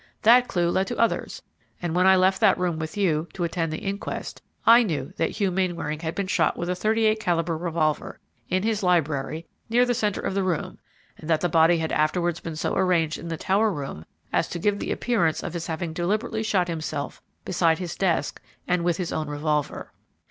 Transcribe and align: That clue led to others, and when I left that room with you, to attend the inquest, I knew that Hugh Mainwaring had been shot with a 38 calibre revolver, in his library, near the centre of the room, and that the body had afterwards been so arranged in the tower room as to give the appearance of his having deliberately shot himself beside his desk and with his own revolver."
That 0.23 0.47
clue 0.47 0.71
led 0.71 0.87
to 0.87 0.97
others, 0.97 1.43
and 1.79 1.93
when 1.93 2.07
I 2.07 2.15
left 2.15 2.39
that 2.41 2.57
room 2.57 2.79
with 2.79 2.97
you, 2.97 3.27
to 3.33 3.43
attend 3.43 3.71
the 3.71 3.77
inquest, 3.85 4.41
I 4.65 4.81
knew 4.81 5.13
that 5.17 5.29
Hugh 5.29 5.51
Mainwaring 5.51 5.99
had 5.99 6.15
been 6.15 6.25
shot 6.25 6.57
with 6.57 6.71
a 6.71 6.75
38 6.75 7.19
calibre 7.19 7.55
revolver, 7.55 8.19
in 8.49 8.63
his 8.63 8.81
library, 8.81 9.45
near 9.69 9.85
the 9.85 9.93
centre 9.93 10.19
of 10.19 10.33
the 10.33 10.41
room, 10.41 10.79
and 11.19 11.29
that 11.29 11.41
the 11.41 11.49
body 11.49 11.77
had 11.77 11.91
afterwards 11.91 12.39
been 12.39 12.55
so 12.55 12.75
arranged 12.75 13.19
in 13.19 13.27
the 13.27 13.37
tower 13.37 13.71
room 13.71 14.05
as 14.33 14.47
to 14.47 14.57
give 14.57 14.79
the 14.79 14.91
appearance 14.91 15.43
of 15.43 15.53
his 15.53 15.67
having 15.67 15.93
deliberately 15.93 16.41
shot 16.41 16.67
himself 16.67 17.21
beside 17.45 17.77
his 17.77 17.95
desk 17.95 18.41
and 18.67 18.83
with 18.83 18.97
his 18.97 19.13
own 19.13 19.27
revolver." 19.27 19.91